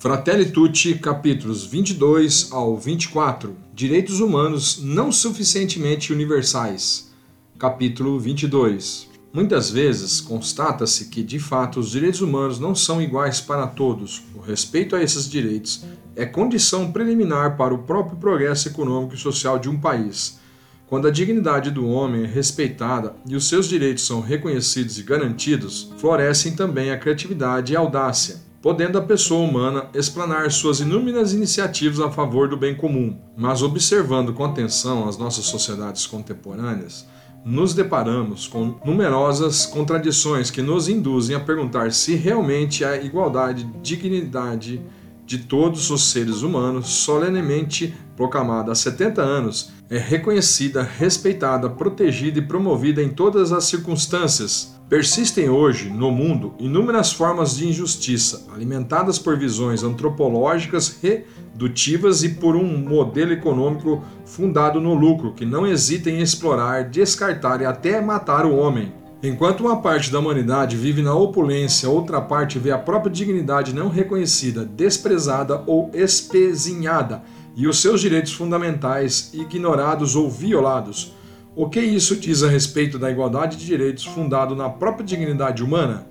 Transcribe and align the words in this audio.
Fratelli 0.00 0.46
Tutti, 0.46 0.94
capítulos 0.94 1.66
22 1.66 2.52
ao 2.52 2.74
24. 2.74 3.54
Direitos 3.74 4.18
humanos 4.18 4.82
não 4.82 5.12
suficientemente 5.12 6.10
universais. 6.10 7.12
Capítulo 7.58 8.18
22. 8.18 9.10
Muitas 9.30 9.70
vezes 9.70 10.18
constata-se 10.18 11.10
que, 11.10 11.22
de 11.22 11.38
fato, 11.38 11.80
os 11.80 11.90
direitos 11.90 12.22
humanos 12.22 12.58
não 12.58 12.74
são 12.74 13.02
iguais 13.02 13.42
para 13.42 13.66
todos. 13.66 14.22
O 14.34 14.40
respeito 14.40 14.96
a 14.96 15.02
esses 15.02 15.28
direitos 15.28 15.84
é 16.16 16.24
condição 16.24 16.90
preliminar 16.90 17.58
para 17.58 17.74
o 17.74 17.82
próprio 17.82 18.16
progresso 18.16 18.68
econômico 18.68 19.14
e 19.14 19.18
social 19.18 19.58
de 19.58 19.68
um 19.68 19.78
país. 19.78 20.40
Quando 20.86 21.08
a 21.08 21.10
dignidade 21.10 21.70
do 21.70 21.86
homem 21.86 22.24
é 22.24 22.26
respeitada 22.26 23.14
e 23.28 23.36
os 23.36 23.46
seus 23.46 23.68
direitos 23.68 24.06
são 24.06 24.22
reconhecidos 24.22 24.98
e 24.98 25.02
garantidos, 25.02 25.92
florescem 25.98 26.56
também 26.56 26.90
a 26.90 26.96
criatividade 26.96 27.74
e 27.74 27.76
a 27.76 27.80
audácia 27.80 28.48
podendo 28.62 28.98
a 28.98 29.02
pessoa 29.02 29.48
humana 29.48 29.86
explanar 29.94 30.50
suas 30.50 30.80
inúmeras 30.80 31.32
iniciativas 31.32 32.00
a 32.00 32.10
favor 32.10 32.48
do 32.48 32.56
bem 32.56 32.74
comum. 32.74 33.16
Mas 33.36 33.62
observando 33.62 34.34
com 34.34 34.44
atenção 34.44 35.08
as 35.08 35.16
nossas 35.16 35.46
sociedades 35.46 36.06
contemporâneas, 36.06 37.06
nos 37.42 37.72
deparamos 37.72 38.46
com 38.46 38.78
numerosas 38.84 39.64
contradições 39.64 40.50
que 40.50 40.60
nos 40.60 40.88
induzem 40.88 41.34
a 41.34 41.40
perguntar 41.40 41.90
se 41.92 42.14
realmente 42.14 42.84
a 42.84 42.96
igualdade 42.96 43.64
dignidade 43.82 44.82
de 45.30 45.38
todos 45.38 45.90
os 45.90 46.10
seres 46.10 46.42
humanos, 46.42 46.88
solenemente 46.88 47.94
proclamada 48.16 48.72
há 48.72 48.74
70 48.74 49.22
anos, 49.22 49.70
é 49.88 49.96
reconhecida, 49.96 50.82
respeitada, 50.82 51.70
protegida 51.70 52.40
e 52.40 52.42
promovida 52.42 53.00
em 53.00 53.10
todas 53.10 53.52
as 53.52 53.62
circunstâncias, 53.62 54.74
Persistem 54.90 55.48
hoje, 55.48 55.88
no 55.88 56.10
mundo, 56.10 56.52
inúmeras 56.58 57.12
formas 57.12 57.56
de 57.56 57.68
injustiça, 57.68 58.48
alimentadas 58.52 59.20
por 59.20 59.38
visões 59.38 59.84
antropológicas 59.84 60.98
redutivas 61.00 62.24
e 62.24 62.30
por 62.30 62.56
um 62.56 62.76
modelo 62.76 63.32
econômico 63.32 64.02
fundado 64.24 64.80
no 64.80 64.92
lucro, 64.92 65.32
que 65.32 65.46
não 65.46 65.64
hesita 65.64 66.10
em 66.10 66.20
explorar, 66.20 66.90
descartar 66.90 67.60
e 67.60 67.66
até 67.66 68.00
matar 68.00 68.44
o 68.44 68.56
homem. 68.56 68.92
Enquanto 69.22 69.60
uma 69.60 69.82
parte 69.82 70.10
da 70.10 70.18
humanidade 70.18 70.78
vive 70.78 71.02
na 71.02 71.14
opulência, 71.14 71.90
outra 71.90 72.22
parte 72.22 72.58
vê 72.58 72.70
a 72.70 72.78
própria 72.78 73.12
dignidade 73.12 73.74
não 73.74 73.90
reconhecida, 73.90 74.64
desprezada 74.64 75.62
ou 75.66 75.90
espezinhada, 75.92 77.22
e 77.54 77.68
os 77.68 77.82
seus 77.82 78.00
direitos 78.00 78.32
fundamentais 78.32 79.30
ignorados 79.34 80.16
ou 80.16 80.30
violados. 80.30 81.14
O 81.54 81.68
que 81.68 81.80
isso 81.80 82.16
diz 82.16 82.42
a 82.42 82.48
respeito 82.48 82.98
da 82.98 83.10
igualdade 83.10 83.58
de 83.58 83.66
direitos 83.66 84.06
fundado 84.06 84.56
na 84.56 84.70
própria 84.70 85.04
dignidade 85.04 85.62
humana? 85.62 86.06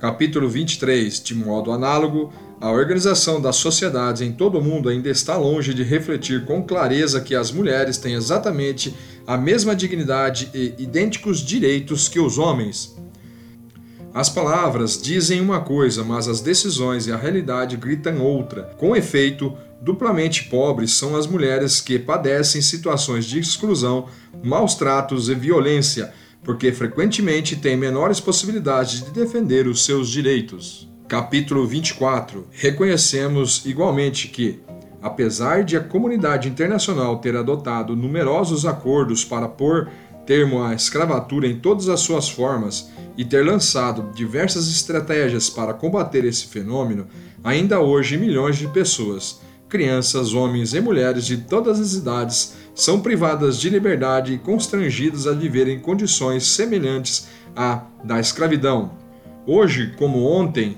Capítulo 0.00 0.48
23. 0.48 1.22
De 1.22 1.36
modo 1.36 1.70
análogo, 1.70 2.32
a 2.60 2.70
organização 2.70 3.40
das 3.40 3.56
sociedades 3.56 4.20
em 4.20 4.32
todo 4.32 4.58
o 4.58 4.62
mundo 4.62 4.88
ainda 4.88 5.08
está 5.08 5.36
longe 5.36 5.72
de 5.72 5.84
refletir 5.84 6.44
com 6.44 6.62
clareza 6.62 7.20
que 7.20 7.34
as 7.34 7.52
mulheres 7.52 7.98
têm 7.98 8.14
exatamente 8.14 8.94
a 9.24 9.36
mesma 9.36 9.76
dignidade 9.76 10.50
e 10.52 10.74
idênticos 10.78 11.38
direitos 11.38 12.08
que 12.08 12.18
os 12.18 12.36
homens. 12.36 12.96
As 14.12 14.28
palavras 14.28 15.00
dizem 15.00 15.40
uma 15.40 15.60
coisa, 15.60 16.02
mas 16.02 16.26
as 16.26 16.40
decisões 16.40 17.06
e 17.06 17.12
a 17.12 17.16
realidade 17.16 17.76
gritam 17.76 18.20
outra. 18.20 18.62
Com 18.76 18.96
efeito, 18.96 19.56
duplamente 19.80 20.44
pobres 20.44 20.92
são 20.92 21.14
as 21.14 21.28
mulheres 21.28 21.80
que 21.80 21.96
padecem 21.96 22.60
situações 22.60 23.26
de 23.26 23.38
exclusão, 23.38 24.08
maus 24.42 24.74
tratos 24.74 25.28
e 25.28 25.34
violência, 25.34 26.12
porque 26.42 26.72
frequentemente 26.72 27.54
têm 27.54 27.76
menores 27.76 28.18
possibilidades 28.18 29.04
de 29.04 29.10
defender 29.12 29.68
os 29.68 29.84
seus 29.84 30.08
direitos. 30.08 30.88
Capítulo 31.08 31.66
24. 31.66 32.48
Reconhecemos 32.50 33.64
igualmente 33.64 34.28
que, 34.28 34.60
apesar 35.00 35.64
de 35.64 35.74
a 35.74 35.80
comunidade 35.80 36.50
internacional 36.50 37.16
ter 37.16 37.34
adotado 37.34 37.96
numerosos 37.96 38.66
acordos 38.66 39.24
para 39.24 39.48
pôr 39.48 39.88
termo 40.26 40.62
à 40.62 40.74
escravatura 40.74 41.48
em 41.48 41.58
todas 41.58 41.88
as 41.88 42.00
suas 42.00 42.28
formas 42.28 42.90
e 43.16 43.24
ter 43.24 43.42
lançado 43.42 44.12
diversas 44.14 44.68
estratégias 44.68 45.48
para 45.48 45.72
combater 45.72 46.26
esse 46.26 46.46
fenômeno, 46.46 47.06
ainda 47.42 47.80
hoje 47.80 48.18
milhões 48.18 48.58
de 48.58 48.68
pessoas, 48.68 49.40
crianças, 49.66 50.34
homens 50.34 50.74
e 50.74 50.80
mulheres 50.82 51.24
de 51.24 51.38
todas 51.38 51.80
as 51.80 51.94
idades, 51.94 52.54
são 52.74 53.00
privadas 53.00 53.58
de 53.58 53.70
liberdade 53.70 54.34
e 54.34 54.38
constrangidas 54.38 55.26
a 55.26 55.32
viver 55.32 55.68
em 55.68 55.80
condições 55.80 56.46
semelhantes 56.46 57.28
à 57.56 57.84
da 58.04 58.20
escravidão. 58.20 58.90
Hoje, 59.46 59.94
como 59.96 60.26
ontem, 60.26 60.76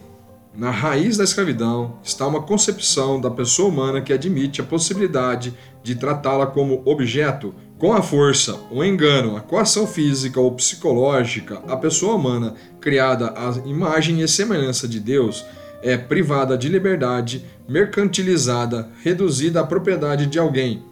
na 0.54 0.70
raiz 0.70 1.16
da 1.16 1.24
escravidão 1.24 1.98
está 2.02 2.26
uma 2.26 2.42
concepção 2.42 3.20
da 3.20 3.30
pessoa 3.30 3.68
humana 3.68 4.00
que 4.00 4.12
admite 4.12 4.60
a 4.60 4.64
possibilidade 4.64 5.54
de 5.82 5.94
tratá-la 5.94 6.46
como 6.46 6.82
objeto. 6.84 7.54
Com 7.78 7.92
a 7.92 8.02
força, 8.02 8.58
o 8.70 8.84
engano, 8.84 9.36
a 9.36 9.40
coação 9.40 9.86
física 9.86 10.40
ou 10.40 10.52
psicológica, 10.52 11.62
a 11.68 11.76
pessoa 11.76 12.16
humana, 12.16 12.54
criada 12.80 13.32
à 13.36 13.66
imagem 13.66 14.20
e 14.20 14.28
semelhança 14.28 14.88
de 14.88 14.98
Deus, 14.98 15.46
é 15.82 15.96
privada 15.96 16.58
de 16.58 16.68
liberdade, 16.68 17.44
mercantilizada, 17.68 18.88
reduzida 19.02 19.60
à 19.60 19.64
propriedade 19.64 20.26
de 20.26 20.38
alguém. 20.38 20.82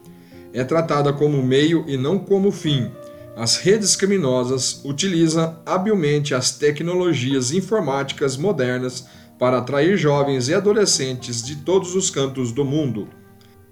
É 0.53 0.65
tratada 0.65 1.13
como 1.13 1.43
meio 1.43 1.85
e 1.87 1.97
não 1.97 2.19
como 2.19 2.51
fim. 2.51 2.91
As 3.39 3.57
redes 3.57 3.95
criminosas 3.95 4.81
utilizam 4.85 5.61
habilmente 5.65 6.35
as 6.35 6.51
tecnologias 6.51 7.53
informáticas 7.53 8.37
modernas 8.37 9.07
para 9.39 9.59
atrair 9.59 9.97
jovens 9.97 10.49
e 10.49 10.55
adolescentes 10.55 11.41
de 11.41 11.55
todos 11.55 11.95
os 11.95 12.11
cantos 12.11 12.51
do 12.51 12.65
mundo. 12.65 13.07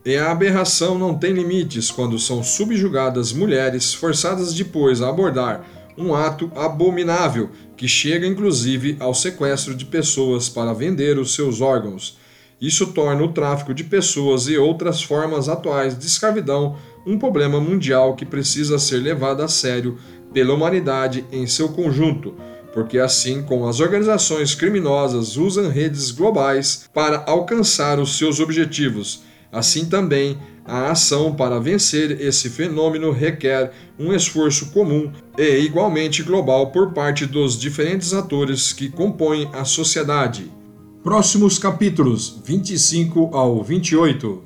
E 0.05 0.17
a 0.17 0.31
aberração 0.31 0.97
não 0.97 1.19
tem 1.19 1.33
limites 1.33 1.91
quando 1.91 2.17
são 2.17 2.45
subjugadas 2.45 3.33
mulheres 3.33 3.93
forçadas 3.93 4.55
depois 4.55 5.03
a 5.03 5.09
abordar 5.09 5.67
um 5.99 6.15
ato 6.15 6.49
abominável 6.55 7.51
que 7.77 7.89
chega 7.89 8.25
inclusive 8.25 8.97
ao 9.01 9.13
sequestro 9.13 9.75
de 9.75 9.85
pessoas 9.85 10.49
para 10.49 10.73
vender 10.73 11.19
os 11.19 11.35
seus 11.35 11.61
órgãos. 11.61 12.17
Isso 12.61 12.87
torna 12.93 13.25
o 13.25 13.33
tráfico 13.33 13.75
de 13.75 13.83
pessoas 13.83 14.47
e 14.47 14.57
outras 14.57 15.03
formas 15.03 15.49
atuais 15.49 15.99
de 15.99 16.07
escravidão 16.07 16.77
um 17.07 17.19
problema 17.19 17.61
mundial 17.61 18.17
que 18.17 18.27
precisa 18.27 18.79
ser 18.79 18.99
levado 18.99 19.43
a 19.43 19.49
sério 19.49 19.97
pela 20.33 20.53
humanidade 20.53 21.25
em 21.31 21.47
seu 21.47 21.69
conjunto 21.69 22.35
porque 22.77 22.99
assim 22.99 23.41
como 23.41 23.67
as 23.67 23.81
organizações 23.81 24.55
criminosas 24.55 25.39
usam 25.39 25.71
redes 25.71 26.11
globais 26.11 26.87
para 26.93 27.25
alcançar 27.27 27.99
os 27.99 28.19
seus 28.19 28.39
objetivos, 28.39 29.23
assim 29.51 29.87
também 29.87 30.37
a 30.63 30.91
ação 30.91 31.35
para 31.35 31.59
vencer 31.59 32.21
esse 32.21 32.51
fenômeno 32.51 33.13
requer 33.13 33.73
um 33.99 34.13
esforço 34.13 34.73
comum 34.73 35.11
e 35.39 35.59
igualmente 35.61 36.23
global 36.23 36.67
por 36.71 36.93
parte 36.93 37.25
dos 37.25 37.59
diferentes 37.59 38.13
atores 38.13 38.75
que 38.75 38.91
compõem 38.91 39.49
a 39.55 39.65
sociedade. 39.65 40.53
Próximos 41.03 41.59
capítulos 41.59 42.43
25 42.45 43.31
ao 43.33 43.63
28 43.63 44.43